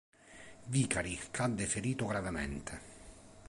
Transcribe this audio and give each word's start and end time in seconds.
Vicari 0.75 1.15
cadde 1.29 1.67
ferito 1.67 2.07
gravemente. 2.07 2.73